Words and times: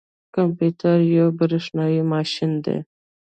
کمپيوټر 0.35 0.97
یو 1.17 1.27
بریښنايي 1.37 2.01
ماشین 2.13 2.51
دی 2.65 2.77